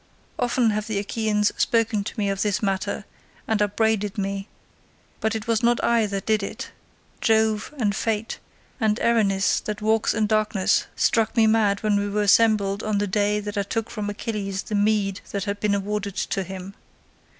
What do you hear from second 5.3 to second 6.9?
it was not I that did it: